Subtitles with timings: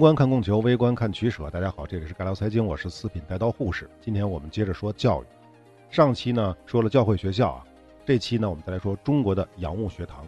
[0.00, 1.50] 宏观看供求，微观看取舍。
[1.50, 3.86] 大家好，这里是盖聊财经，我是四品带刀护士。
[4.00, 5.26] 今天我们接着说教育。
[5.90, 7.64] 上期呢说了教会学校啊，
[8.06, 10.26] 这期呢我们再来说中国的洋务学堂。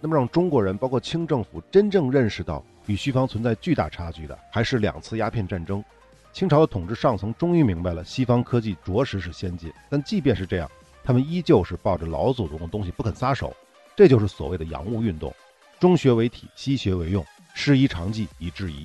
[0.00, 5.84] 那么让中国人，包括清政府真正认识到与西方存在巨大差距的，还是两次鸦片战争。
[6.32, 10.68] 清朝的统治上层终于明白了西方科技着实是先进，但即便是这样，
[11.04, 13.54] 他们依旧是抱着老祖宗的东西不肯撒手。
[13.94, 15.32] 这就是所谓的洋务运动，
[15.78, 18.84] 中学为体，西学为用，师夷长技以制夷。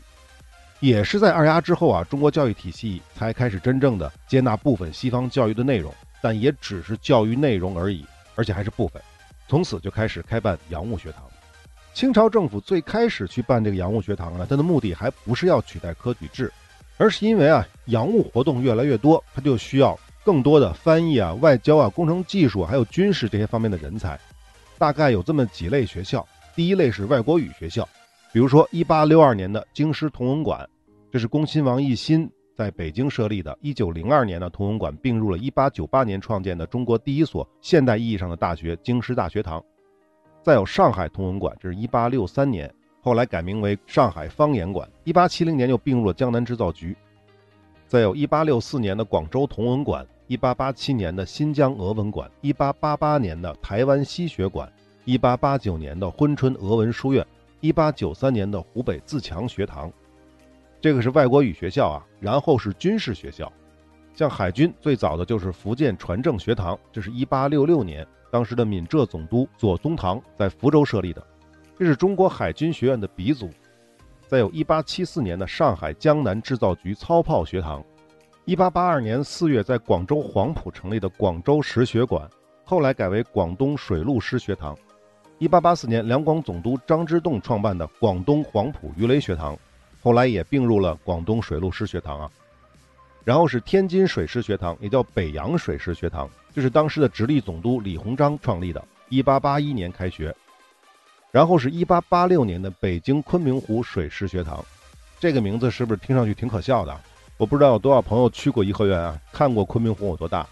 [0.80, 9.02] 也是在二鸦之后啊，中国教育体系才开始真正的接纳部分西方教育的内容，但也只是教育内容而已，而且还是部分。
[9.48, 11.24] 从此就开始开办洋务学堂。
[11.94, 16.52] 清朝政府最开始去办这个洋务学堂呢，它的目的还不是要取代科举制，
[16.98, 24.20] 而是因为啊，洋务活动越来越多，它就需要更多的翻译啊、外交啊、工程技术还有军事这些方面的人才。
[24.78, 26.24] 大概有这么几类学校，
[26.56, 27.88] 第一类是外国语学校。
[28.38, 30.64] 比如说，一八六二年的京师同文馆，
[31.12, 33.58] 这是恭亲王奕欣在北京设立的。
[33.64, 39.60] 一九零二年呢，同文馆并入了一八九八年创建的中国第一所现代意义上的大学——京师大学堂。
[40.44, 42.72] 再有上海同文馆，这是一八六三年，
[43.02, 44.88] 后来改名为上海方言馆。
[45.04, 46.96] 一八七零年又并入了江南制造局。
[47.88, 54.72] 再有一八六四年的广州同文馆，一八八七年的新疆俄文馆，一八八八年的台湾西学馆，
[55.06, 57.26] 一八八九年的珲春俄文书院。
[57.60, 59.92] 一八九三年的湖北自强学堂，
[60.80, 62.06] 这个是外国语学校啊。
[62.20, 63.52] 然后是军事学校，
[64.14, 71.26] 像海军最早的就是福建船政学堂，这是一八六六年，当时的闽浙总督左宗棠在福州设立的，
[71.78, 73.50] 这是中国海军学院的鼻祖。
[74.28, 77.84] 再有一八七四年的上海江南制造局操炮学堂，
[78.46, 82.30] 一八八二年四月在广州黄埔成立的广州实学馆，
[82.66, 84.78] 后来改为广东水陆师学堂。
[85.40, 89.56] 一八八四年，两广总督张之洞创办的广东黄埔鱼雷学堂，
[90.02, 92.32] 后来也并入了广东水陆师学堂啊。
[93.24, 100.36] 然后是天津水师学堂，也叫北洋水师学堂，这是当时的直隶总督李鸿章创立的，一八八一年开学。
[101.30, 104.66] 然后是一八八六年的北京昆明湖水师学堂，
[105.20, 107.00] 这个名字是不是听上去挺可笑的？
[107.38, 110.48] 我不知道有多少朋友去过颐和园啊，看过昆明湖有多大？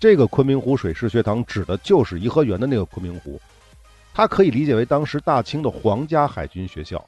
[0.00, 3.38] 这个昆明湖水师学堂指的就是颐和园的那个昆明湖。
[4.14, 7.02] 它可以理解为当时大清的皇家海军学校，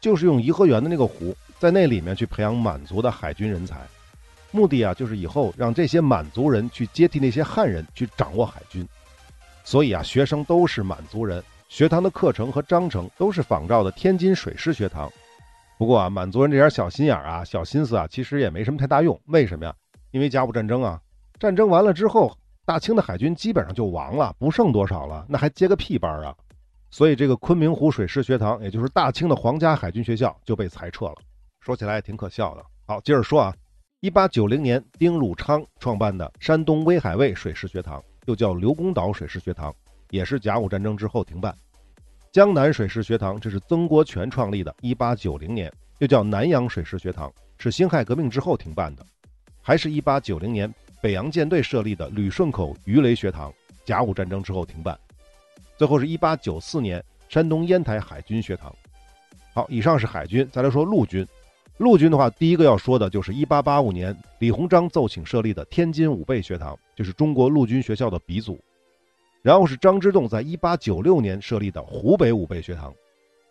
[0.00, 3.80] 就是用颐和园的那个湖，在那里面去培养满族的海军人才，
[4.50, 8.88] 目的啊就是以后让这些满族人去接替那些汉人去掌握海军，
[9.64, 15.12] 所以啊学生都是满族人，学堂的课程和章程都是仿照的天津水师学堂。
[15.76, 19.20] 不过啊满族人这点小心眼啊、小心思啊，其实也没什么太大用。
[19.26, 19.74] 为什么呀？
[20.10, 20.98] 因为甲午战争啊，
[21.38, 22.34] 战争完了之后，
[22.64, 26.34] 大清的海军基本上就亡了，不剩多少了，那还接个屁班啊！
[26.96, 31.14] 所以，这个昆明湖水师学堂，也就是大清的皇家海军学校，就被裁撤了。
[31.60, 32.64] 说起来也挺可笑的。
[32.86, 33.54] 好，接着说啊，
[34.00, 39.70] 一八九零年，丁汝昌创办的山东威海卫水师学堂，又叫刘公岛水师学堂，
[40.08, 41.54] 也是甲午战争之后停办。
[42.32, 49.04] 江南水师学堂，这是曾国荃创立的，一八九零年，又叫南洋水师学堂，是辛亥革命之后停办的。
[49.60, 53.52] 还是一八九零年，北洋舰队设立的旅顺口鱼雷学堂，
[53.84, 54.98] 甲午战争之后停办。
[55.76, 58.74] 最后是一八九四年，山东烟台海军学堂。
[59.52, 61.26] 好，以上是海军，再来说陆军。
[61.78, 68.58] 陆军的话，第一个要说的就是一八八五年李鸿章奏请设立的天津武备学堂，就是中国陆军学校的鼻祖。
[69.42, 72.92] 然后是张之洞在一八九六年设立的湖北武备学堂。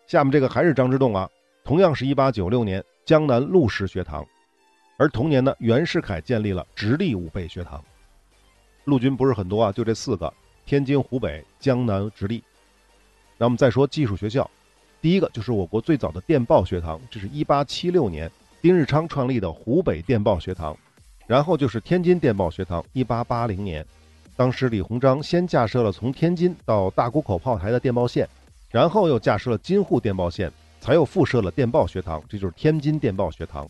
[0.06, 1.30] 下面这个还是张之洞啊，
[1.64, 4.26] 同样是一八九六年江南陆师学堂。
[4.98, 7.82] 而同年呢，袁世凯建立了直隶武备学堂。
[8.84, 10.32] 陆军不是很多啊，就这四个。
[10.66, 12.42] 天津、湖北、江南、直隶。
[13.38, 14.50] 那我们再说技术学校，
[15.00, 18.28] 第一个就是我国最早的电报学堂，这是一八七六年
[18.60, 20.76] 丁日昌创立的湖北电报学堂。
[21.26, 23.84] 然后就是天津电报学堂，一八八零年，
[24.36, 28.28] 当时李鸿章先架设了从天津到大沽口炮台的电报线，
[28.70, 33.68] 然后又架设了京沪电报线，才又复设了电报学堂，这就是天津电报学堂。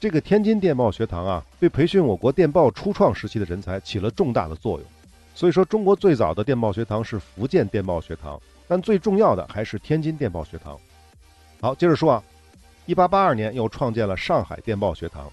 [0.00, 4.86] 这个天津电报学堂啊，对培训我国电报初创时期的人才起了重大的作用。
[5.34, 10.78] 所以说，中国最早的电报学堂是福建电报学堂，但最重要的还是天津电报学堂。
[11.60, 12.22] 好，接着说啊，
[12.86, 15.28] 一八八二年又创建了上海电报学堂，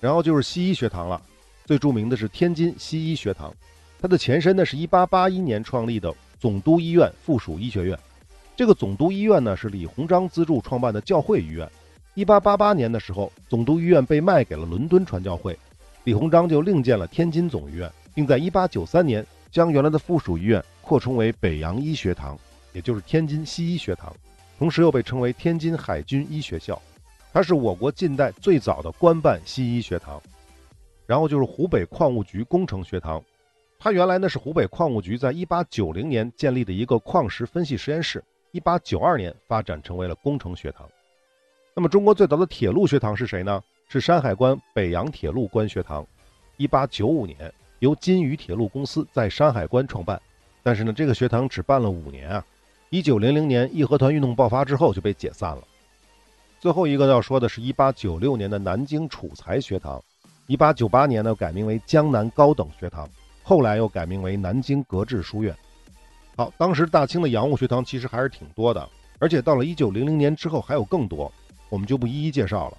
[0.00, 1.20] 然后就是西医学堂了。
[1.64, 3.54] 最著名的是天津西医学堂，
[4.00, 7.96] 它的前身呢是一八八一年创立的总督医院附属医学院。
[8.56, 11.70] 这个总督医院呢是李鸿章资助创办的教会医院。
[12.14, 15.56] 一八八八年的时候，总督医院被卖给了伦敦传教会，
[16.02, 17.88] 李鸿章就另建了天津总医院。
[18.14, 22.38] 并在1893年将原来的附属医院扩充为北洋医学堂，
[22.72, 24.14] 也就是天津西医学堂，
[24.58, 26.80] 同时又被称为天津海军医学校。
[27.32, 30.20] 它是我国近代最早的官办西医学堂。
[31.06, 33.20] 然后就是湖北矿务局工程学堂，
[33.78, 38.22] 它原来呢是湖北矿务局在1890年建立的一个矿石分析实验室
[38.52, 40.88] ，1892年发展成为了工程学堂。
[41.74, 43.60] 那么中国最早的铁路学堂是谁呢？
[43.88, 46.06] 是山海关北洋铁路官学堂
[46.58, 50.20] ，1895年由金渝铁路公司在山海关创办，
[50.62, 52.44] 但是呢这个学堂只办了五年啊
[52.90, 55.62] ，1900年义和团运动爆发之后就被解散了。
[56.60, 60.02] 最后一个要说的是1896年的南京楚才学堂。
[60.46, 63.08] 一八九八年呢，改名为江南高等学堂，
[63.42, 65.56] 后来又改名为南京格致书院。
[66.36, 68.86] 好，当时大清的洋务学堂其实还是挺多的，
[69.18, 71.32] 而且到了一九零零年之后还有更多，
[71.70, 72.78] 我们就不一一介绍了。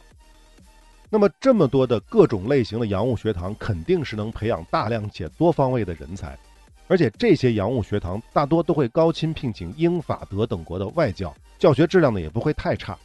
[1.14, 6.40] 那么这么多的各种类型的洋务学堂，肯定是能培养大量且多方位的人才，
[6.88, 12.98] 而且这些洋务学堂大多都会高薪聘请英法德等国的外教，教学质量呢也不会太差。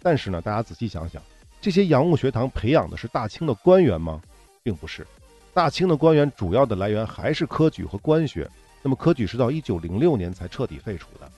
[0.00, 1.20] 但是呢，大家仔细想想。
[1.60, 4.22] 这些洋务学堂培养的是大清的官员吗？
[4.62, 5.04] 并不是，
[5.52, 8.48] 大清的官员主要的来源还是科举和官学。
[8.82, 11.28] 那么科举是到一九零六年才彻底废除的。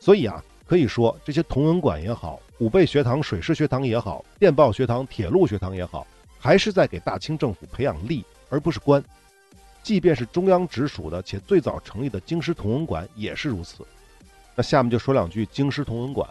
[0.00, 6.06] 所以啊，可以说这些同文馆也好，武备学堂、水师学堂也好，电报学堂、铁路学堂也好，
[6.38, 9.02] 还是在给大清政府培养吏，而不是官。
[9.82, 13.86] 即便是中央直属的且最早成立的京师同文馆也是如此。
[14.56, 16.28] 那下面就说两句京师同文馆。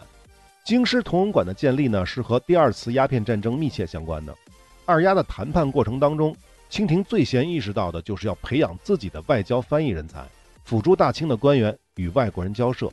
[0.62, 4.36] 京师同文馆的建立呢，是和第二次鸦片战争密切相关的。
[4.84, 6.36] 二鸦的谈判过程当中，
[6.68, 10.26] 清廷最先意识到的就是要培养自己的外交翻译人才，
[10.64, 12.90] 辅助大清的官员与外国人交涉。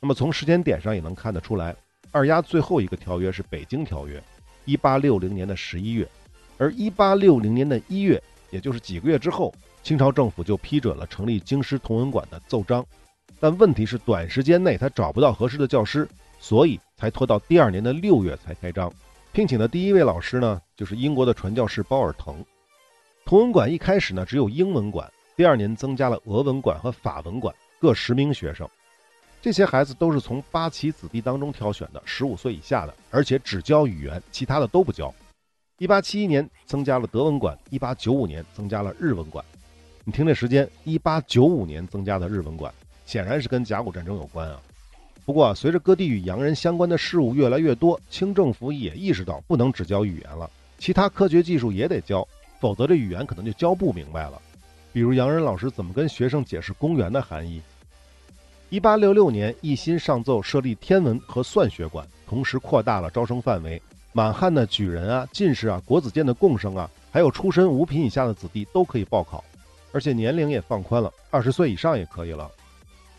[0.00, 1.74] 那么从时间点上也能看得出来，
[2.10, 4.18] 二鸦最后一个条约是《北京条约》，
[4.64, 6.08] 一八六零年的十一月，
[6.56, 9.52] 而一八六零年的一月，也就是几个月之后，
[9.82, 12.84] 清朝政府就批准了成立京师同文馆的奏章。
[13.40, 16.08] 但问题是，短时间内他找不到合适的教师。
[16.40, 18.88] 所以才拖到第二年的六月才开张，
[19.32, 22.44] 聘请的第一位老师呢，就是英国的传教士包尔腾。
[23.24, 28.70] 同文馆一开始呢只有英文馆，第二年增加了俄文馆和法文馆，各十名学生。
[29.40, 35.14] 这些孩子都是从八旗子弟当中挑选的，十五岁以下的，而且只教语言，其他的都不教。
[35.78, 39.44] 一八七一年增加了德文馆，一八九五年增加了日文馆。
[40.02, 42.74] 你听这时间，一八九五年增加的日文馆，
[43.06, 44.60] 显然是跟甲午战争有关啊。
[45.24, 52.26] 不过，随着各地与洋人相关的事物越来越多，清政府也意识到不能只教语言了，其他科学技术也得教，
[52.58, 54.42] 否则这语言可能就教不明白了。
[54.92, 57.62] 比如洋人老师怎么跟学生解释公元的含义？
[58.70, 63.80] 一八六六年，一心上奏设立天文和算学馆，同时扩大了招生范围，
[64.12, 69.42] 满汉的举人啊、进士啊、国子监的贡生啊，还有出身五品以下的子弟都可以报考，
[69.90, 72.50] 而且年龄也放宽了，二十岁以上也可以了。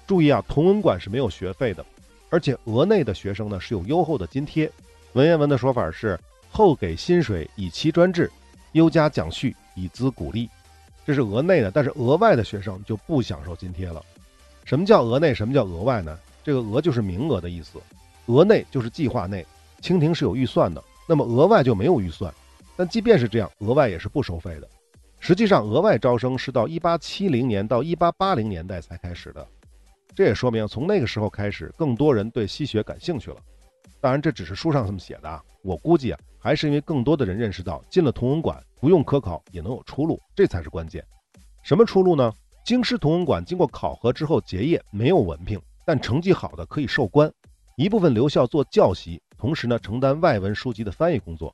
[0.05, 1.83] 注意啊，同文馆是没有学费的。
[2.29, 4.71] 而且额内的学生呢是有优厚的津贴，
[5.13, 6.19] 文言文的说法是
[6.51, 8.31] 后给薪水以期专制，
[8.73, 10.47] 优加奖序以资鼓励，
[11.07, 11.71] 这是额内的。
[11.71, 13.99] 但是额外的学生就不享受津贴了。
[14.69, 15.33] 什么叫额内？
[15.33, 16.15] 什么叫额外呢？
[16.43, 17.81] 这个额就是名额的意思，
[18.27, 19.43] 额内就是计划内，
[19.81, 22.31] 清廷是有预算的，那么额外就没有预算。
[22.75, 24.69] 但即便是这样，额外也是不收费的。
[25.17, 29.43] 实际上，额外招生是到一八七零年到一八八零年代才开始的。
[30.13, 33.37] 这也说明，从那个时候开始，更多人对西学感兴趣了。
[33.99, 35.43] 当然，这只是书上这么写的啊。
[35.63, 41.03] 我估计啊，还是因为更多的人认识到，进了同文馆不用科考也能有出路，这才是关键。
[41.63, 42.31] 什么出路呢？
[42.69, 47.33] 京师同文馆经过考核之后结业，没有文凭，但成绩好的可以授官，
[47.75, 51.51] 一部分留校做教习，同时呢承担外文书籍的翻译工作，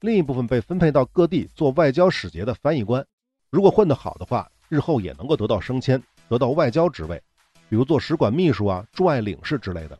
[0.00, 3.06] 另一部分被分配到各地做外交使节的翻译官。
[3.50, 7.22] 如果混得好的话，日后也能够得到升迁，得到外交职位。
[7.68, 9.96] 比如做使馆秘书啊、驻外领事之类的，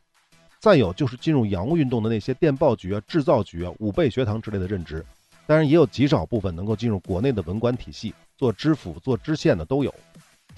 [0.59, 5.05] 再有就是进入洋务运动的那些电报局啊、制造局啊、武备学堂之类的任职。
[5.47, 9.95] 当然，也有极少部分能够进入国内的文官体系，做知府、做知县的都有。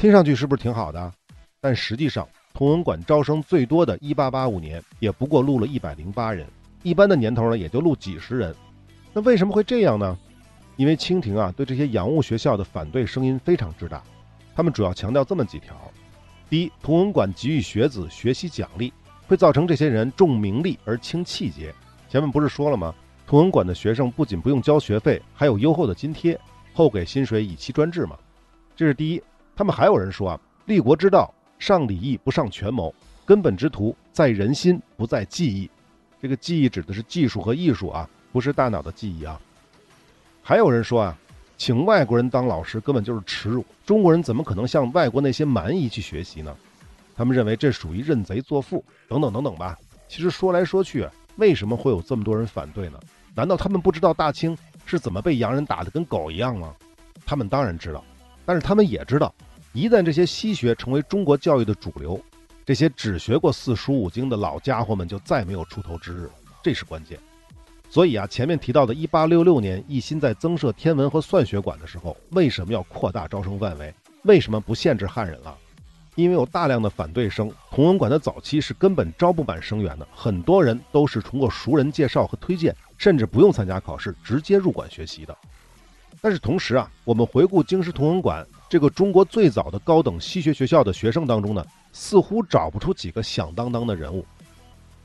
[0.01, 1.13] 听上去是不是挺好的？
[1.60, 6.48] 但实际上，同文馆招生最多的1885年，也不过录了一百零八人，
[6.81, 8.55] 一般的年头呢，也就录几十人。
[9.13, 10.17] 那为什么会这样呢？
[10.75, 14.01] 因为清廷啊，对这些洋务学校的反对声音非常之大，
[14.55, 15.75] 他们主要强调这么几条。
[16.50, 18.91] 第一，同文馆给予学子学习奖励，
[19.27, 21.72] 会造成这些人重名利而轻气节。
[22.10, 22.91] 前面不是说了吗？
[23.27, 26.39] 同文馆的学生不仅不用交学费，还有优厚的津贴，
[26.74, 28.17] 后给薪水以期专制嘛。
[28.75, 29.22] 这是第一。
[29.62, 32.91] 他们还有人说啊，立国之道，上礼义不上权谋，
[33.24, 35.70] 根本之图在人心，不在技艺。
[36.20, 39.39] 这个技艺指的是技术和艺术啊，不是大脑的记忆啊。
[40.41, 41.15] 还有人说啊。
[41.60, 46.58] 请外国人当老师根本就是耻辱，中国人怎么可能向外国那些蛮夷去学习呢？
[47.15, 49.77] 他们认为这属于认贼作父，等等等等吧。
[50.08, 53.00] 其实说来说去，为什么会有这么多人反对呢？
[53.36, 56.74] 难道他们不知道大清是怎么被洋人打得跟狗一样吗？
[57.27, 58.03] 他们当然知道，
[58.44, 59.32] 但是他们也知道，
[59.74, 62.20] 一旦这些西学成为中国教育的主流，
[62.66, 66.30] 这些只学过四书五经的老家伙们就再没有出头之日，
[66.62, 67.18] 这是关键。
[67.90, 73.94] 所以啊，前面提到的1866年一心在增设天文和算学馆的时候，为什么要扩大招生范围？
[74.24, 75.58] 为什么不限制汉人了？
[76.16, 85.38] 因为有大量的反对声，同文馆的早期是根本招不满生源的，很多人都是通过熟人介绍和推荐，甚至不用参加考试，直接入馆学习的。
[86.20, 91.62] 但是同时啊，我们回顾京师同文馆这个中国最早的高等西学学校的学生当中呢，
[91.92, 94.25] 似乎找不出几个响当当的人物。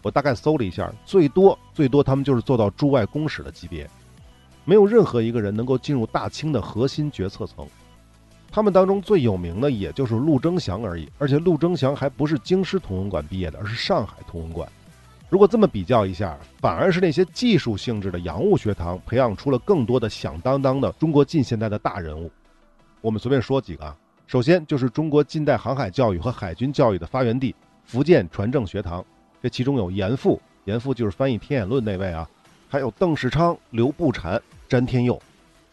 [0.03, 3.91] 我大概搜了一下，最多最多他们就是做到驻外公使的级别，
[4.65, 7.67] 没有任何一个人能够进入大清的核心决策层。
[8.53, 14.71] 他们当中最有名的也就是陆征祥而已，而且陆征祥还不是京师同文馆毕业的，而是上海同文馆。
[15.29, 22.31] 如果这么比较一下，反而是那些技术性质的洋务学堂培养出了更多的响当当的中国近现代的大人物。
[23.07, 23.97] 我们随便说几个啊，
[24.27, 27.55] 首先就是中国近代航海教育和海军教育的发源地——
[27.87, 29.05] 福建船政学堂。
[29.41, 32.29] 这其中有严复，严复就是翻译《天演论》那位啊，
[32.69, 35.23] 还有邓世昌、刘步蟾、詹天佑。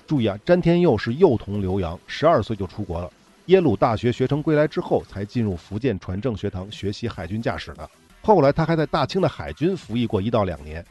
[0.06, 3.12] 注意啊，詹天佑是幼童留洋，十二岁就出国了。
[3.48, 7.90] 耶鲁大学学成归来之后，才进入福建船政学堂学习海军驾驶的。
[8.22, 10.86] 后来他还在大清的海军服役过一到两年，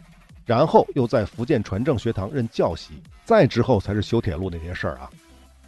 [0.45, 2.95] 然后又在福建船政学堂任教习。
[3.25, 5.09] 再之后才是修铁路那些事儿啊。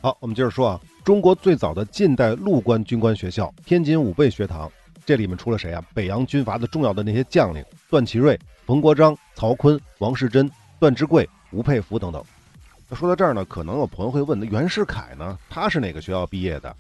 [0.04, 4.70] 好，我们接着说啊，中国最早的近代陆官军官学校——天津武备学堂。
[5.06, 5.82] 这里面出了谁啊？
[5.94, 10.46] 北洋军阀的重要的那些将领：段祺瑞、冯国璋、曹锟、王士珍、
[10.78, 12.23] 段芝贵、吴佩孚等等。
[12.87, 15.38] 那说到这儿呢，可能有朋友会问：那袁世凯呢？
[15.49, 16.76] 他是哪个学校毕业的？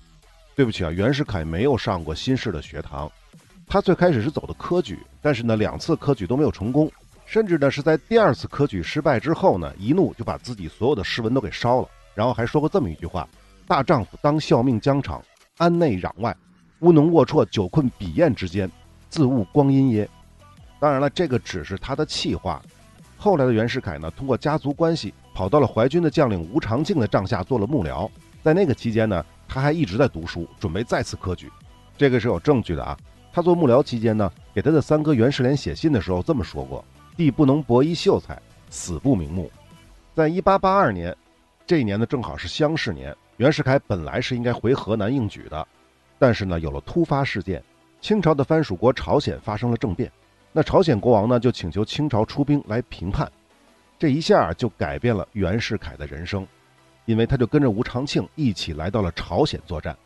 [0.54, 3.10] 对不起啊，袁世凯没有上过新式的学堂。
[3.66, 6.92] 他最开始是走的科举，但是呢，两次科举都没有成功，
[7.24, 13.28] 甚至呢是在第二次科举失败之后呢，一怒就把自己所有的诗文都给烧了，然后还说过这么一句话
[13.66, 15.22] ：“大丈夫当效命疆场，
[15.56, 16.36] 安内攘外。”
[16.80, 18.70] 乌能龌龊，久困笔砚之间，
[19.08, 20.08] 自误光阴耶？
[20.78, 22.60] 当然了，这个只是他的气话。
[23.16, 28.10] 后来的袁世凯呢，通过家族关系，跑到了淮军的将领吴长庆的帐下做了幕僚。
[28.42, 31.50] 在那个期间呢，他还一直在读书，准备再次科举。
[31.96, 32.98] 这个是有证据的啊。
[33.32, 36.84] 他做幕僚期间呢，给他的三哥袁世莲写信的时候这么说过
[37.16, 39.50] ：“弟不能博一秀才，死不瞑目。”
[40.14, 41.16] 在一八八二年，
[41.66, 45.66] 这一年呢正好是乡试年，袁世凯本来是应该回河南应举的。
[46.18, 47.62] 但是呢，有了突发事件，
[48.00, 50.10] 清朝的藩属国朝鲜发生了政变，
[50.52, 53.30] 那朝鲜国王呢就请求清朝出兵来平叛，
[53.98, 56.46] 这一下就改变了袁世凯的人生，
[57.06, 59.96] 因为他就跟着吴长庆一起来到了朝鲜作战。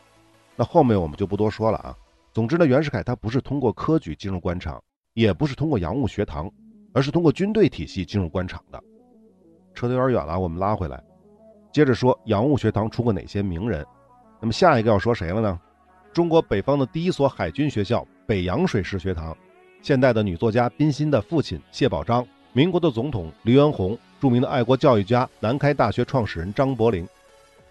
[0.54, 1.96] 那后面我们就不多说了啊。
[2.32, 4.80] 总之呢，袁世凯他不是通过科举进入官场，
[5.14, 6.50] 也不是通过洋务学堂，
[6.92, 8.80] 而是通过军队体系进入官场的。
[9.74, 11.02] 扯得有点远了，我们拉回来，
[11.78, 13.86] 接着说洋务学堂出过哪些名人。
[14.40, 15.60] 那么下一个要说谁了呢？
[16.12, 19.36] 中国北方的第一所海军学校——北洋水师学堂，
[19.80, 27.06] 现代的女作家冰心的父亲谢宝章，民国的总统黎元洪，著名的爱国教育家南开大学创始人张伯苓。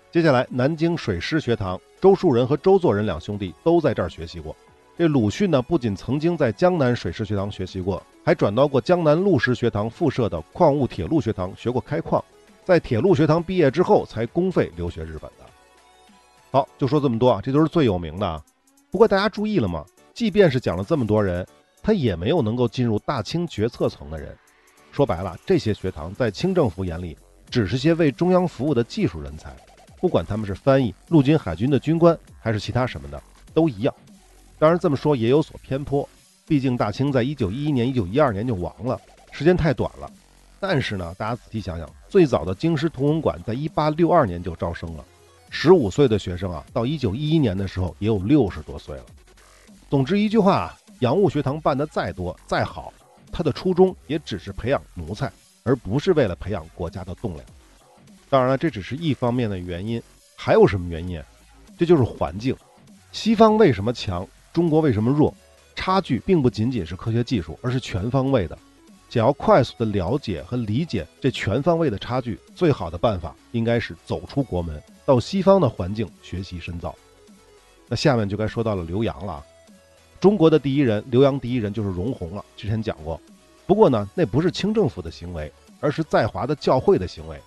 [0.10, 4.56] 接下来，南京水师学堂，周树人和周作人两兄弟都在这儿学习过。
[4.98, 12.24] 这鲁迅呢，不仅曾经在江南水师学堂学习过，还转到过江南陆师学堂附设的矿物铁路学堂学过开矿，
[12.68, 15.46] 在铁路学堂毕业之后，才公费留学日本的。
[16.52, 18.44] 好，就说这么多啊，这都是最有名的。
[18.92, 19.86] 不过大家注意了吗？
[20.14, 21.48] 即便是讲了这么多人，
[21.82, 24.38] 他也没有能够进入大清决策层的人。
[24.92, 27.18] 说白了，这些学堂在清政府眼里，
[27.50, 29.56] 只是些为中央服务的技术人才，
[30.02, 33.96] 不管他们是翻译、陆军、海军的军官，还是其他什么的，都一样。
[34.60, 36.06] 当然这么说也有所偏颇，
[36.46, 39.00] 毕竟大清在一九一一年、一九一二年就亡了，
[39.32, 40.12] 时间太短了。
[40.60, 45.06] 但是呢，大家仔细想想，最早的京师同文馆在一八六二年就招生了。
[45.50, 49.06] 十五岁的学生啊，到一九一一年的时候也有六十多岁了。
[49.90, 52.92] 总之一句话啊，洋务学堂办得再多再好，
[53.32, 55.32] 它的初衷也只是培养奴才，
[55.64, 57.46] 而不是为了培养国家的栋梁。
[58.30, 60.02] 当然了，这只是一方面的原因，
[60.36, 61.22] 还有什么原因？
[61.78, 62.56] 这就是环境。
[63.12, 65.34] 西方为什么强，中国为什么弱？
[65.76, 68.58] 差距并不仅仅是科学技术，而是全方位的。
[69.10, 74.82] 想要快速的了解和理解这全方位的差距，最好的办法应该是走出国门。
[75.06, 76.94] 到西方的环境学习深造，
[77.88, 79.42] 那下面就该说到了留洋了。
[80.20, 82.44] 中国的第一人，留洋第一人就是容闳了。
[82.58, 83.20] 之前讲过，
[83.66, 85.50] 不过呢，那不是清政府的行为，
[85.80, 87.40] 而是在华的教会的行为。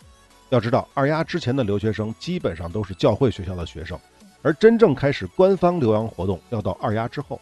[0.49, 3.99] 要知道，二丫之前的留学生基本上都是教会学校的学生，
[4.41, 7.39] 而真正开始官方留洋活动要到二丫之后。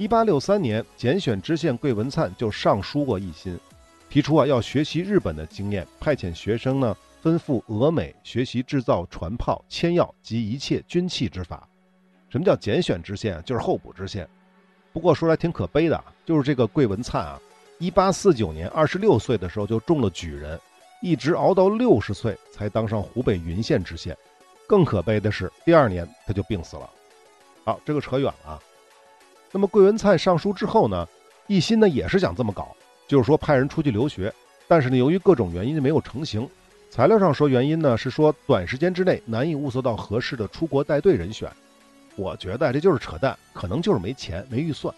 [0.00, 3.60] 一八六三年，拣选知县桂文灿就上书过一心，
[4.08, 11.68] 提出啊要学习日本的经验，派遣学生呢奔赴俄美学习制造船炮、铅药及一切军器之法。
[12.30, 13.42] 什么叫拣选知县？
[13.44, 14.26] 就是候补知县。
[14.90, 17.38] 不过说来挺可悲的啊，就是这个桂文灿啊，
[17.78, 20.58] 一八四九年二十六岁的时候就中了举人，
[21.02, 24.16] 一直熬到六十岁才当上湖北云县知县。
[24.66, 26.88] 更可悲的是，第二年他就病死了。
[27.66, 28.58] 好，这个扯远了。
[29.52, 31.06] 那么桂文灿上书之后呢，
[31.46, 32.74] 一心呢也是想这么搞，
[33.08, 34.32] 就是说派人出去留学，
[34.68, 36.48] 但是呢由于各种原因没有成型。
[36.90, 41.50] 材料上说原因呢是说短时间之内难以物色到合适的出国带队人选。
[42.16, 44.94] 我觉得这就是扯淡，可能就是没钱、没预算。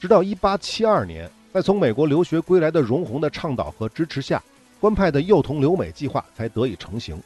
[0.00, 4.42] 直到1872年，在从美国留学归来的荣闳的倡导和支持下，
[4.80, 7.20] 官派的幼童留美计划才得以成型。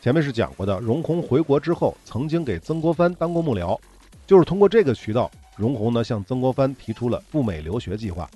[0.00, 3.78] 前面是讲过的，荣闳回国之后，曾经给曾国藩当过幕僚，
[4.26, 8.28] 就是通过这个渠道，荣闳呢向曾国藩提出了赴美留学计划，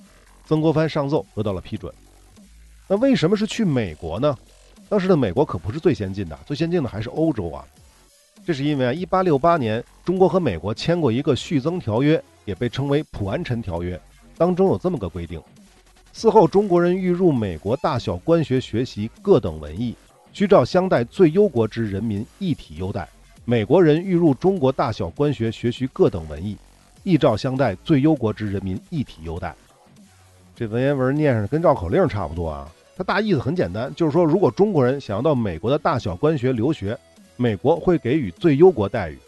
[0.46, 1.92] 曾国藩上奏得到了批准。
[2.88, 4.36] 那为什么是去美国呢？
[4.88, 7.64] 当时的美国可不是最先进的，最先进的还是欧洲啊。
[8.44, 14.00] 这是因为啊，一八六八年，中国和美国签过一个续增条约，也被称为普安臣条约，
[14.38, 15.42] 当中有这么个规定：
[16.14, 19.96] 嗣后中国人欲入美国大小官学学习各等文艺，
[20.32, 23.02] 需照相待最优国之人民一体优待；
[23.44, 26.56] 美国人欲入中国大小官学学习各等文艺，
[27.06, 29.54] 一照相待最优国之人民一体优待。
[30.56, 36.98] 这文言文念上跟绕口令差不多啊，它大意思很简单，就是说，如果中国人想要到美国的大小官学留学，
[37.36, 39.18] 美国会给予最优国待遇，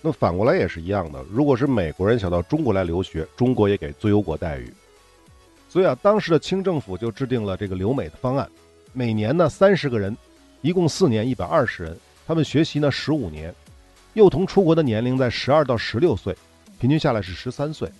[0.00, 1.22] 那反过来也是一样的。
[1.30, 4.72] 如果是美国人想到中国来留学，中国也给最优国待遇。
[5.68, 8.48] 所以啊，当时的清政府就制定了这个留美的方案，
[8.94, 10.16] 每年呢三十个人，
[10.62, 11.94] 一共四年一百二十人，
[12.26, 13.54] 他们学习呢十五年，
[14.14, 16.34] 幼童出国的年龄在十二到十六岁，
[16.78, 17.90] 平均下来是十三岁。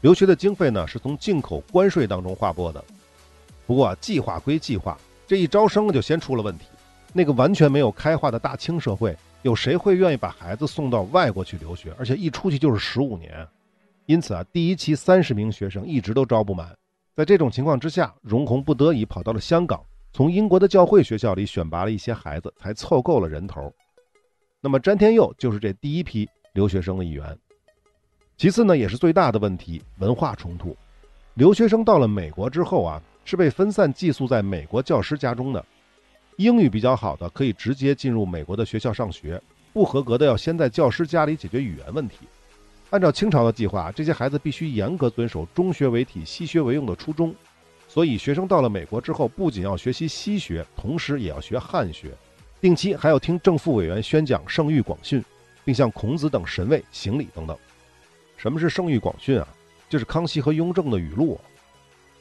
[0.00, 2.84] 留学的经费呢是从进口关税当中划拨的。
[3.66, 6.66] 不过计划归计划，这一招生就先出了问题。
[7.12, 11.92] 那个完全没有开化的大清社会，有谁会愿意把孩子送到外国去留学？
[11.98, 13.46] 而且一出去就是十五年，
[14.06, 16.76] 因此啊，第一期三十名学生一直都招不满。
[17.16, 23.72] 在这种情况之下，荣闳不得已跑到了香港，从英国的教会学校里选拔了一些孩子，才凑够了人头。
[24.60, 27.36] 那么詹天佑就是这第一批留学生的一员。
[28.38, 30.76] 其次呢，也是最大的问题——文化冲突。
[31.34, 35.64] 留学生到了美国之后啊，是被分散寄宿在美国教师家中的。
[36.36, 42.28] 英语比较好的可以直接进入美国的学校上学，不合格的要先在教师家里解决语言问题。
[42.90, 47.34] 按照清朝的计划，这些孩子必须严格遵守中学为体、西学为用的初衷。
[47.88, 52.12] 所以，学生到了美国之后，不仅要学习西学，同时也要学汉学，
[52.60, 55.20] 定期还要听正副委员宣讲《圣谕广训》，
[55.64, 57.58] 并向孔子等神位行礼等等。
[58.38, 59.48] 什么是《圣谕广训》啊？
[59.90, 61.38] 就是康熙和雍正的语录。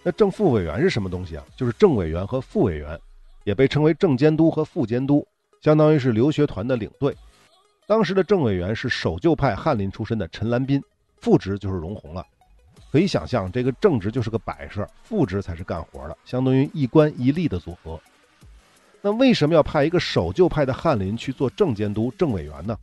[0.03, 1.45] 那正副委员是什么东西啊？
[1.55, 2.99] 就是正委员和副委员。
[3.43, 5.25] 也被称为正监督和副监督，
[5.61, 7.15] 相当于是留学团的领队。
[7.85, 10.83] 当时的正委员是守旧派翰林出身的陈兰斌，
[11.21, 12.25] 副职就是荣闳了。
[12.91, 17.97] 可以想象，这个正职就是个摆设，副职才是干活的，相当于一官一吏的组合。
[19.01, 22.77] 那为什么要派一个守旧派的翰林去做正监督、正委员呢？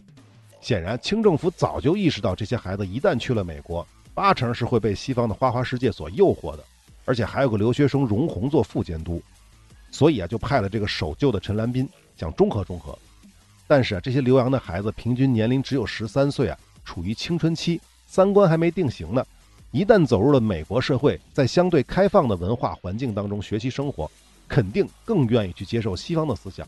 [0.64, 6.64] 显然，清政府早就意识到，这些孩子一旦去了美国，八成是会被西方的花花世界所诱惑的，
[7.04, 9.22] 而且还有个留学生荣闳做副监督。
[9.90, 12.98] 所以啊，就派了这个守旧的陈兰斌，想中和中和。
[13.66, 19.22] 但是啊，这些留洋的孩子平均年龄只有十三岁啊，处于青春期，三观还没定型呢。
[19.70, 24.10] 一旦走入了美国社会，在相对开放的文化环境当中学习生活，
[24.48, 26.66] 肯定更愿意去接受西方的思想。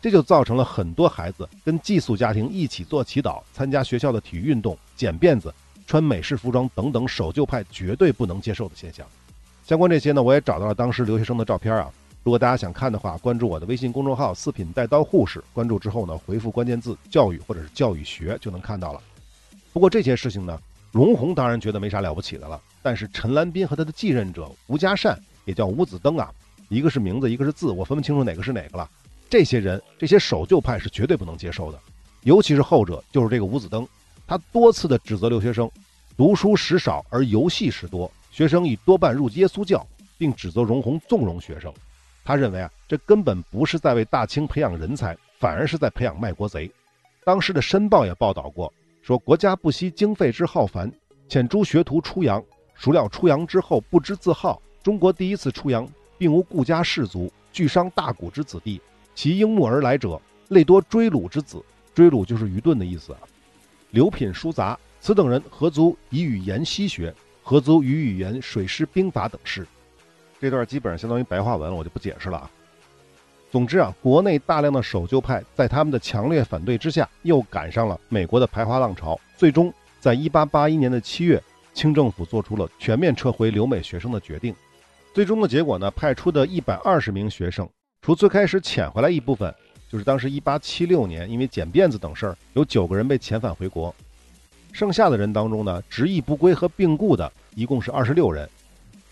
[0.00, 5.52] 这就造成了很多孩子跟寄宿家庭一起做祈祷、参加学校的体育运动、剪辫子、
[5.86, 9.06] 穿美式服装等等守旧派绝对不能接受的现象。
[9.64, 11.90] 相关这些呢，我也找到了当时留学生的照片啊。
[12.22, 15.42] 如果大家想看的话，关注我的微信公众号“四品带刀护士”。
[15.54, 19.00] 关注之后呢，回复关键字“教育”或者是“教育学”就能看到了。
[19.72, 20.58] 不过这些事情呢，
[20.92, 22.60] 荣闳当然觉得没啥了不起的了。
[22.82, 26.30] 但是陈兰斌和他的继任者吴家善，也叫吴子登啊，
[26.68, 28.88] 一个是名字，一个是字，我分不清楚哪个是哪个了。
[29.30, 31.78] 这些人，这些守旧派是绝对不能接受的。
[32.24, 33.86] 尤其是后者，就是这个吴子登，
[34.26, 35.70] 他多次的指责留学生
[36.16, 39.86] 读书时少而游戏时多，学生已多半入耶稣教，
[40.18, 41.72] 并指责荣闳纵容学生。
[42.24, 46.70] 他认为啊，这根本不是在为大清培养人才，反而是在培养卖国贼。
[47.24, 50.92] 当时的《申报》也报道过，说国家不惜经费之浩繁，
[51.28, 52.42] 遣诸学徒出洋。
[52.74, 54.60] 孰料出洋之后，不知自号。
[54.82, 55.88] 中国第一次出洋，
[56.18, 58.80] 并无顾家士族，巨商大贾之子弟。
[59.14, 61.62] 其应募而来者，类多追鲁之子。
[61.94, 63.18] 追鲁就是愚钝的意思啊。
[63.90, 67.14] 刘品书杂，此等人何足以与言西学？
[67.42, 69.66] 何足与语言、水师兵法等事。
[70.40, 72.50] 这段基本上相当于白话文了，我就不解释了啊。
[73.50, 79.18] 总之啊，国内大量的守旧派在他们的强烈反对之下，又赶上了美国的排华浪潮。
[79.36, 81.42] 最终，在1881年的七月，
[81.74, 84.54] 清政府做出了全面撤回留美学生的决定。
[85.12, 87.68] 最终的结果呢，派出的一百二十名学生，
[88.02, 89.54] 除最开始遣回来一部分，
[89.86, 93.94] 就是当时1876年因为剪辫子等事儿，有九个人被遣返回国。
[94.72, 98.48] 剩下的人当中呢，执意不归和病故的一共是二十六人。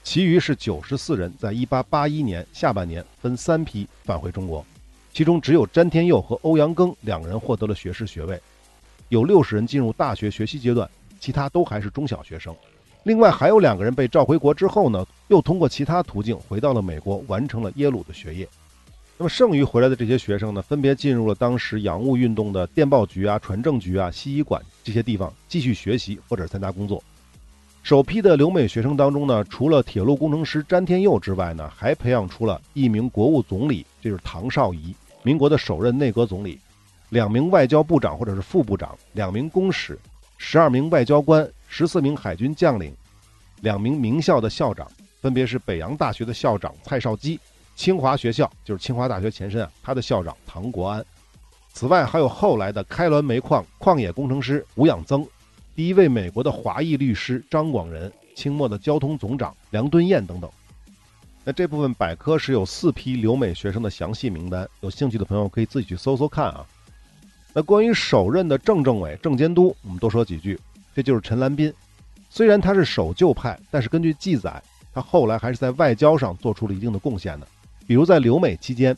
[0.02, 4.64] 其余是九十四人，在一八八一年下半年分三批返回中国，
[5.12, 8.40] 其中只有詹天佑和欧阳庚两个人获得了学士学位，
[9.10, 10.88] 有六十人进入大学学习阶段，
[11.20, 12.56] 其他都还是中小学生。
[13.02, 18.48] 另外还有两个人被召回国之后呢，又通过其他途径回到了美国，完成了耶鲁的学业。
[19.20, 27.02] 那么剩余回来的这些学生呢，分别进入了当时洋务运动的电报局啊、船政局啊、西医馆这些地方继续学习或者参加工作。
[27.82, 36.56] 首批的留美学生当中呢，除了铁路工程师詹天佑之外呢，还培养出了一名国务总理，这是唐绍仪，民国的首任内阁总理；
[37.08, 39.98] 两名外交部长或者是副部长，两名公使，
[40.36, 42.94] 十二名外交官，十四名海军将领，
[43.62, 44.86] 两名名校的校长，
[45.20, 47.40] 分别是北洋大学的校长蔡绍基，
[47.78, 51.02] 清华学校就是清华大学前身啊，他的校长唐国安。
[51.72, 55.24] 此外，还有后来的开滦煤矿矿业工程师吴养增。
[55.76, 60.50] 第一位美国的华裔律师张广仁，清末的交通总长梁敦彦等等。
[61.44, 66.66] 那这部分百科是有四批留美学生的详细名单，有兴趣的朋友可以自己去搜搜看啊。
[67.52, 70.58] 那关于首任的正政委、郑监督，我们多说几句。
[70.96, 71.72] 这就是陈兰斌，
[72.28, 74.60] 虽然他是守旧派，但是根据记载，
[74.92, 77.46] 他后来还是在外交上做出了一定的贡献的。
[77.88, 78.94] 比如在留美期间，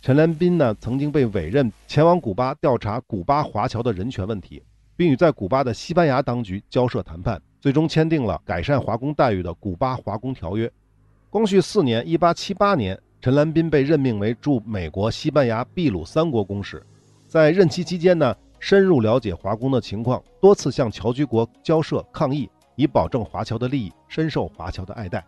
[0.00, 4.60] 陈兰斌呢曾经被委任前往古巴调查古巴华侨的人权问题。
[4.94, 10.66] 并与在古巴的西班牙当局交涉谈判，最终签订了改善华工待遇的《古巴华工条约》。
[11.30, 16.84] 光绪四年 （1878 年），陈兰斌被任命为驻美国、西班牙、秘鲁三国公使。
[17.26, 25.24] 在任期期间呢，深入了解华工的情况，多次向侨居国交涉抗议，以保证华侨的利益，深受华侨的爱戴。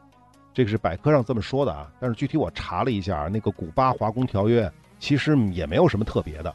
[0.55, 4.67] 这个是百科上这么说的啊，但是具体我查了一下，那个《古巴华工条约》
[5.01, 6.55] 其实也没有什么特别的。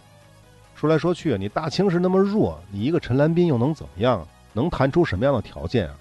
[0.74, 4.26] 说来说去，你大清是那么弱，你一个陈兰斌又能怎么样？
[4.54, 5.96] 能谈出什么样的条件啊？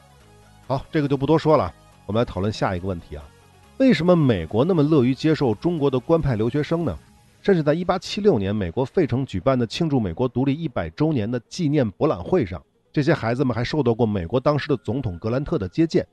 [0.68, 1.74] 好，这个就不多说了。
[2.06, 3.24] 我们来讨论下一个问题啊：
[3.78, 6.96] 为什么美国那么乐于接受中国的官派留学生呢？
[7.42, 16.06] 甚至在1876年美国费城举办的庆祝美国独立一百周年的纪念博览会上，这些孩子们还受到过美国当时的总统格兰特的接见。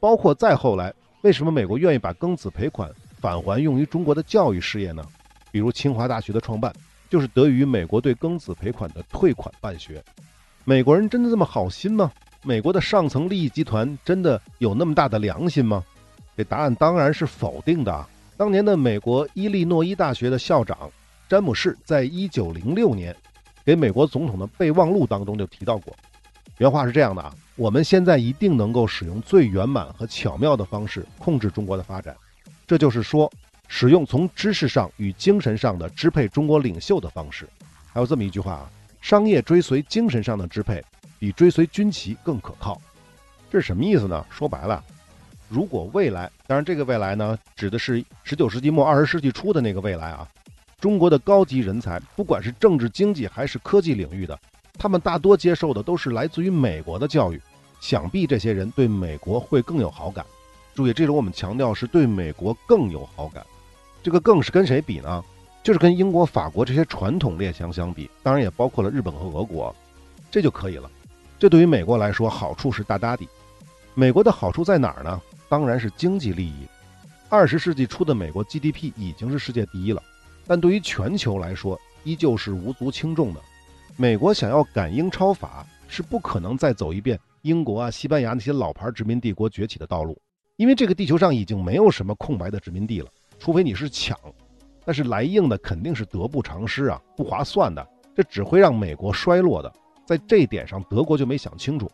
[0.00, 5.04] 包括再后来，为什么美国愿意把庚子赔款返还用于中国的教育事业呢？
[5.50, 6.72] 比如清华大学的创办。
[7.10, 10.04] 就是得益于美国对庚子赔款的退款办学，
[10.66, 12.12] 美国人真的这么好心吗？
[12.42, 15.82] 美国的上层利益集团真的有那么大的良心吗？
[16.36, 18.06] 这答案当然是否定的啊。
[18.36, 20.78] 当年的美国伊利诺伊大学的校长
[21.30, 23.16] 詹姆士，在一九零六年
[23.64, 25.96] 给美国总统的备忘录当中就提到过，
[26.58, 32.16] 原话是这样的啊：我们现在一定能够使用最圆满和巧妙的方式控制中国的发展，
[32.66, 33.30] 这就是说。
[33.70, 37.46] 使用从知识上与精神上的支配中国领袖的方式，
[37.92, 38.70] 还有这么一句话啊：
[39.02, 40.82] 商业追随精神上的支配，
[41.18, 42.80] 比追随军旗更可靠。
[43.50, 44.24] 这是什么意思呢？
[44.30, 44.82] 说白了，
[45.50, 50.26] 如果未来，当然这个未来呢，指的是十九世纪末二十世纪初的那个未来啊，
[50.80, 54.38] 中国的高级人才，不管是政治、经济还是科技领域的，
[54.78, 57.42] 他们大多接受的都是来自于美国的教育，
[57.80, 60.24] 想必这些人对美国会更有好感。
[60.74, 63.44] 注意，这里我们强调是对美国更有好感。
[64.00, 65.24] 这个更是跟谁比呢？
[65.64, 69.74] 就是跟英国、法国这些传统列强相比，当然也包括了日本和俄国，
[70.30, 70.88] 这就可以了。
[71.38, 73.28] 这对于美国来说，好处是大大的。
[73.94, 75.20] 美国的好处在哪儿呢？
[75.48, 76.66] 当然是经济利益。
[77.28, 80.00] 二十世纪初的美国 GDP 已经是世界第一了，
[80.46, 83.40] 但对于全球来说，依旧是无足轻重的。
[84.00, 90.16] 美国想要赶英超法，是不可能再走一遍英国啊、西班牙那些老牌殖民帝国崛起的道路，
[90.54, 93.08] 因为这个地球上已经没有什么空白的殖民地了。
[93.40, 94.16] 除非你是抢，
[94.84, 97.84] 但是来硬的肯定是得不偿失啊，不划算的，
[98.14, 99.72] 这只会让美国衰落的。
[100.06, 101.90] 在这一点上，德国就没想清楚。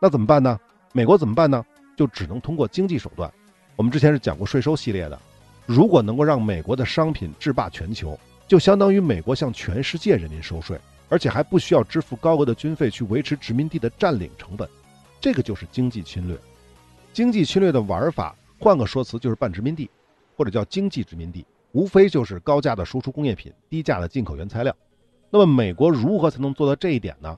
[0.00, 0.58] 那怎么办呢？
[0.94, 1.62] 美国怎么办呢？
[1.94, 3.30] 就只能通过经济手段。
[3.76, 5.20] 我们之前是讲过税收系列的，
[5.66, 10.78] 如果能够让美国的商品制霸全球，就相当于美国向全世界人民收税，
[11.08, 14.68] 而且还不需要支付高额的军费去维持殖民地的占领成本。
[15.20, 16.38] 这个就是经济侵略。
[17.12, 19.90] 经济侵略的玩法，换个说辞就是半殖民地。
[20.36, 24.72] 或者叫经济殖民地，无非就是高价的输出工业品，低价的进口原材料。
[25.30, 27.36] 那么美国如何才能做到这一点呢？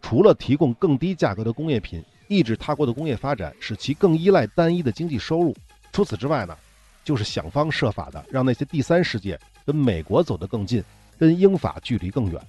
[0.00, 5.52] 除了提供更低价格的工业品，抑制他国的工业发展，使其更依赖单一的经济收入。
[5.90, 6.56] 除此之外呢，
[7.02, 10.80] 就是想方设法的让那些第三世界跟美国走得更近，
[11.18, 12.40] 跟英法距离更远。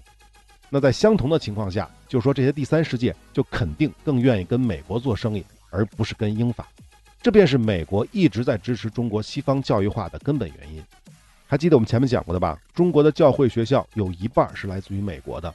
[0.69, 6.67] 那在相同的情况下，就说这些第三世界就肯定更愿意跟美国做生意，而不是跟英法。
[7.21, 10.83] 这便是美国一直在支持中国西方教育化的根本原因。
[11.45, 12.59] 还记得我们前面讲过的吧？
[12.73, 15.53] 中国的教会学校有一半是来自于美国的。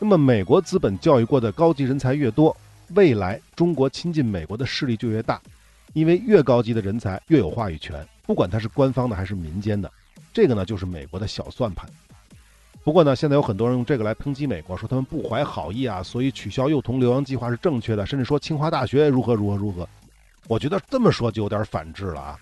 [0.00, 2.54] 那么，美国资本教育过的高级人才越多，
[2.94, 5.40] 未来中国亲近美国的势力就越大，
[5.92, 9.90] 因为越高级的人才越有话语权，不管他是官方的还是民间的。
[10.32, 11.88] 这个呢，就是美国的小算盘。
[12.84, 19.88] 不过呢，现在有很多人用这个来抨击美国，说他们不怀好意啊，所以取消幼童留洋计划是正确的，甚至说清华大学如何如何如何。
[20.48, 22.38] 我觉得这么说就有点反智了啊！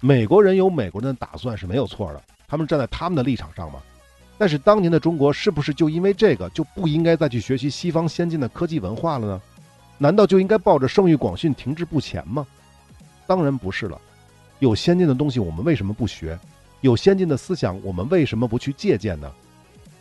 [0.00, 3.80] 美国人有美国人的打算是没有错的，他们站在他们的立场上嘛。
[4.36, 9.42] 但是当年的中国是不是就因为这个就不应该再去学习西方先进的科技文化了呢？
[9.96, 12.46] 难道就应该抱着圣域广训停滞不前吗？
[13.26, 13.98] 当然不是了。
[14.58, 16.38] 有先进的东西我们为什么不学？
[16.82, 19.32] 有先进的思想我们为什么不去借鉴呢？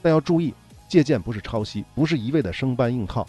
[0.06, 0.54] 但要注意，
[0.88, 3.26] 借鉴不是抄袭，不是一味的生搬硬套。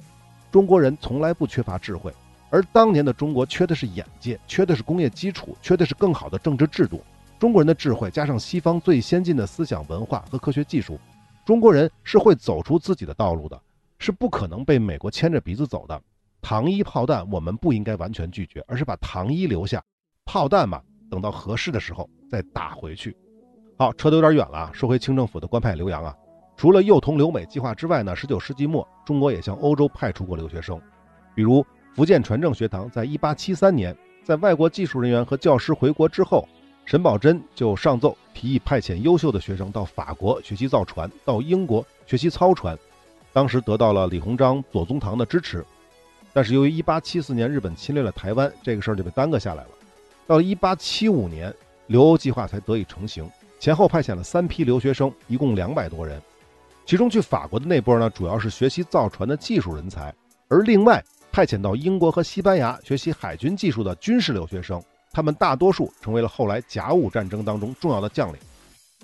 [0.52, 2.12] 中国人从来不缺乏智慧，
[2.50, 7.02] 而当年的中国缺的是眼界，缺的是工业基础，缺的是更好的政治制度。
[7.38, 11.00] 中国人的智慧加上西方最先进的思想文化和科学技术，
[11.46, 13.58] 中国人是会走出自己的道路的，
[13.98, 15.98] 是不可能被美国牵着鼻子走的。
[16.42, 19.82] 糖衣炮弹我们不应该完全拒绝，而是把糖衣留下，
[20.26, 23.16] 炮弹嘛，等到合适的时候再打回去。
[23.78, 26.14] 好，扯得有点远了啊，说回清政府的官派留洋啊。
[26.56, 30.80] 除了幼童留美计划之外呢，19世纪末，中国也向欧洲派出过留学生，
[31.34, 31.64] 比如
[31.94, 36.48] 福建船政学堂，在1873年，在外国技术人员和教师回国之后，
[36.86, 42.78] 沈葆桢就上奏提议派遣优秀的学生到法国学习造船，到英国学习操船，
[43.34, 45.62] 当时得到了李鸿章、左宗棠的支持。
[46.32, 49.70] 但是由于1874年日本侵略了台湾，这个事儿就被耽搁下来了。
[50.26, 51.54] 到了1875年，
[51.86, 56.18] 留欧计划才得以成型，前后派遣了三批留学生，一共两百多人。
[56.86, 60.14] 其中去法国的那波呢，主要是学习造船的技术人才，
[60.46, 68.38] 而另外派遣到英国和西班牙学习海军技术的军事留学生，他们大多数成为了后来甲午战争当中重要的将领。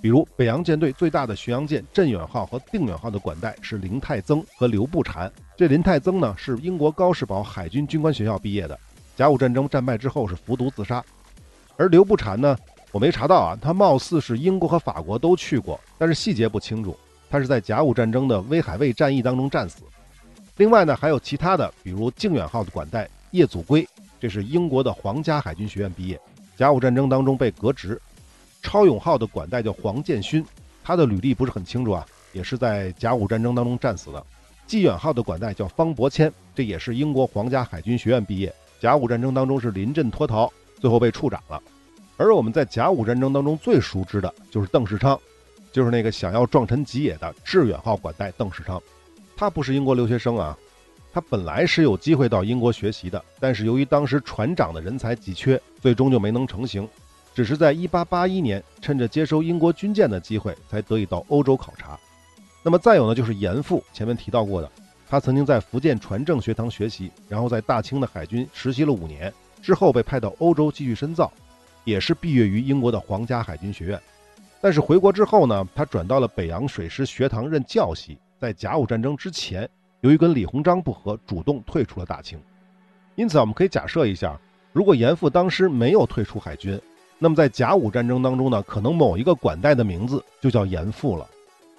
[0.01, 5.29] 比如北洋舰队最大的巡洋舰镇远号和定远号的管带是林泰增和刘步蟾。
[5.57, 8.79] 这林泰增呢是英国高士堡海军军官学校毕业的，
[9.17, 11.05] 甲午战争战败之后是服毒自杀。
[11.77, 12.57] 而刘步蟾呢，
[12.93, 16.97] 我没查到啊，他貌似是英国和法国都去过，但是细节不清楚。
[17.33, 19.85] 他是在甲午战争的威海卫战役当中战死。
[20.59, 23.89] 另外呢，还有其他的，比如靖远号的管带叶祖圭，
[24.21, 26.21] 这是英国的皇家海军学院毕业，
[26.59, 27.99] 甲午战争当中被革职。
[28.63, 30.45] 超勇号的管带叫黄建勋，
[30.85, 34.23] 他的履历不是很清楚啊，也是在甲午战争当中战死的。
[34.67, 41.59] 济远号的管带叫方伯谦，这也是英国皇家海军学院毕业，甲午战争当中是临阵脱逃，最后被处斩了。
[42.19, 45.19] 而我们在甲午战争当中最熟知的就是邓世昌。
[45.73, 48.81] 就是那个想要壮臣吉野的致远号管带邓世昌，
[49.35, 50.57] 他不是英国留学生啊，
[51.13, 56.87] 他本来是有机会到英国学习的，但是由于当时船长的人才急缺，最终就没能成行，
[57.35, 61.99] 只是在1881年趁着接收英国军舰的机会，才得以到欧洲考察。
[62.63, 64.71] 那么再有呢，就是严复，前面提到过的，
[65.09, 69.33] 他曾经在福建船政学堂学习，然后在大清的海军实习了五年，
[69.63, 71.33] 之后被派到欧洲继续深造，
[71.85, 74.01] 也是毕业于英国的皇家海军学院。
[74.63, 78.17] 但是回国之后呢，他转到了北洋水师学堂任教习。
[78.39, 79.69] 在甲午战争之前，
[80.03, 82.41] 由于跟李鸿章不和，主动退出了大清。
[83.17, 84.39] 因此，我们可以假设一下，
[84.73, 86.81] 如果严复当时没有退出海军，
[87.19, 91.29] 那么在甲午战争当中呢，可能某一个管带的名字就叫严复了。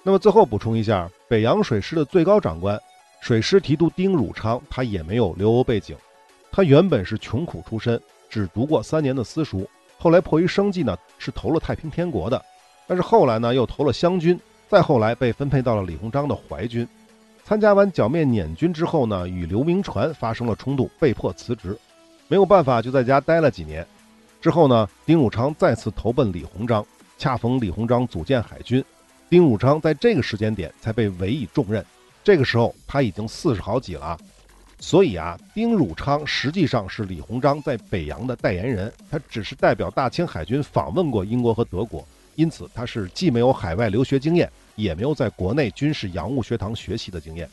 [0.02, 2.78] 那么最后补充一下，北洋水师的最高长官
[3.22, 5.96] 水师提督丁汝昌，他也没有留欧背景，
[6.52, 9.66] 他原本是穷苦出身，只读过三年的私塾，
[9.98, 12.44] 后来迫于生计呢，是投了太平天国的。
[12.86, 16.86] 但是后来呢，又投了湘军，再后来被分配到了李鸿章的淮军。
[17.44, 21.76] 参加完剿灭捻军之后呢，与刘铭传发生了冲突，被迫辞职，
[22.28, 23.86] 没有办法就在家待了几年。
[24.40, 26.84] 之后呢，丁汝昌再次投奔李鸿章，
[27.18, 28.84] 恰逢李鸿章组建海军，
[29.28, 31.84] 丁汝昌在这个时间点才被委以重任。
[32.22, 34.18] 这个时候他已经四十好几了，
[34.78, 42.06] 所以啊，丁汝昌实际上是李鸿章在北洋的代言人，他只是代表大清海军访问过英国和德国。
[42.34, 47.48] 因此，他是既没有海外留学经验，也没有在国内军事洋务学堂学习的经验。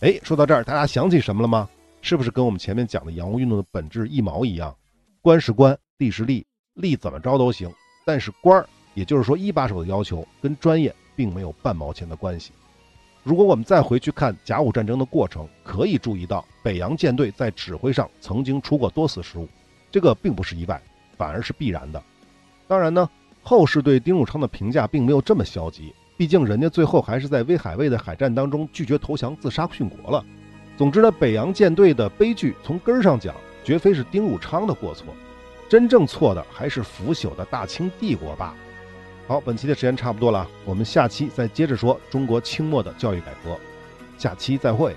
[0.00, 1.68] 哎，说到这儿，大家想起什么了吗？
[2.00, 4.74] 是不是跟我们前面讲的洋务运动的本质一毛一样？
[5.20, 7.72] 官是官，吏是吏，吏怎么着都行，
[8.04, 12.50] 但是官儿，也就是说一把手的要求，跟专业并没有半毛钱的关系。
[13.22, 19.48] 如果我们再回去看甲午战争的过程，可以注意到北洋舰队在指挥上曾经出过多次失误，
[19.92, 20.82] 这个并不是意外，
[21.16, 22.02] 反而是必然的。
[22.66, 23.08] 当然呢，
[23.42, 30.24] 后世对丁汝昌的评价并没有这么消极，毕竟人家最后还是在威海卫的海战当中拒绝投降，自杀殉国了。
[30.76, 35.06] 总之呢，北洋舰队的悲剧从根儿上讲，绝非是丁汝昌的过错，
[35.68, 38.54] 真正错的还是腐朽的大清帝国罢了。
[39.26, 43.58] 好，本期的时间差不多了，我们下期再接着说中国清末的教育改革。
[44.18, 44.94] 下期再会。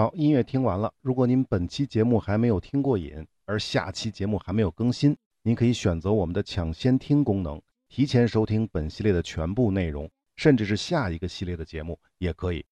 [0.00, 0.90] 好，音乐听完了。
[1.02, 12.64] 如果您本期节目还没有听过瘾，而下期节目还没有更新，您可以选择我们的抢先听功能，提前收听本系列的全部内容，甚至是下一个系列的节目也可以。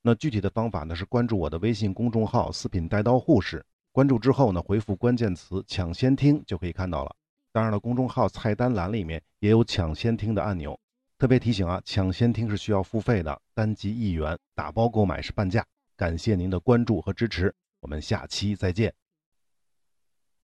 [0.00, 7.12] 那具体的方法呢，是关注我的微信公众号“四品带刀护士”，关注之后呢，回复关键词“抢先听”就可以看到了。
[7.50, 10.78] 当然了，公众号菜单栏里面也有抢先听的按钮。
[11.18, 15.66] 特别提醒啊，抢先听是需要付费的，单集一元，打包购买是半价。
[15.96, 18.94] 感谢您的关注和支持，我们下期再见。